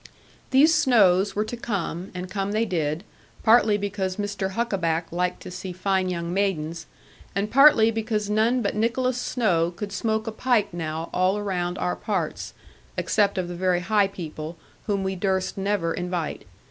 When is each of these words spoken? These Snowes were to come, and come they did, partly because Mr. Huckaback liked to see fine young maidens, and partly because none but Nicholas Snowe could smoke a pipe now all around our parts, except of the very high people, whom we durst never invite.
These 0.49 0.73
Snowes 0.73 1.35
were 1.35 1.45
to 1.45 1.55
come, 1.55 2.09
and 2.15 2.27
come 2.27 2.53
they 2.53 2.65
did, 2.65 3.03
partly 3.43 3.77
because 3.77 4.15
Mr. 4.15 4.53
Huckaback 4.53 5.11
liked 5.11 5.43
to 5.43 5.51
see 5.51 5.71
fine 5.73 6.09
young 6.09 6.33
maidens, 6.33 6.87
and 7.35 7.51
partly 7.51 7.91
because 7.91 8.27
none 8.27 8.63
but 8.63 8.75
Nicholas 8.75 9.19
Snowe 9.19 9.69
could 9.69 9.91
smoke 9.91 10.25
a 10.25 10.31
pipe 10.31 10.69
now 10.73 11.11
all 11.13 11.37
around 11.37 11.77
our 11.77 11.95
parts, 11.95 12.55
except 12.97 13.37
of 13.37 13.47
the 13.47 13.53
very 13.53 13.81
high 13.81 14.07
people, 14.07 14.57
whom 14.87 15.03
we 15.03 15.15
durst 15.15 15.55
never 15.55 15.93
invite. 15.93 16.47